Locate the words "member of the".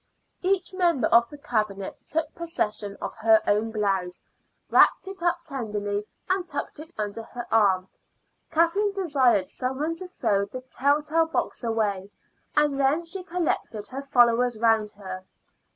0.73-1.37